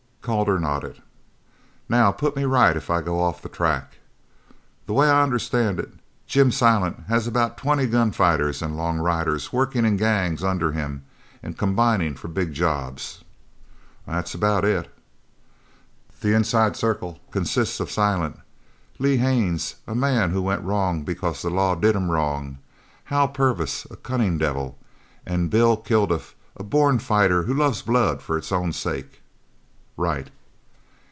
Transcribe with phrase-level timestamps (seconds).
[0.23, 1.01] Calder nodded.
[1.89, 3.97] "Now put me right if I go off the track.
[4.85, 5.89] The way I understand it,
[6.27, 11.01] Jim Silent has about twenty gun fighters and long riders working in gangs under him
[11.41, 13.23] and combining for big jobs."
[14.05, 14.93] "That's about it."
[16.21, 18.37] "The inside circle consists of Silent;
[18.99, 22.59] Lee Haines, a man who went wrong because the law did him wrong;
[23.05, 24.77] Hal Purvis, a cunning devil;
[25.25, 29.17] and Bill Kilduff, a born fighter who loves blood for its own sake."
[29.97, 30.29] "Right."